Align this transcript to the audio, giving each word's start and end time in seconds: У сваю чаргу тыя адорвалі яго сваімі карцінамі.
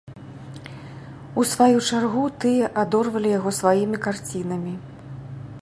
У 1.41 1.43
сваю 1.51 1.77
чаргу 1.89 2.25
тыя 2.45 2.73
адорвалі 2.85 3.29
яго 3.39 3.49
сваімі 3.61 3.97
карцінамі. 4.07 4.73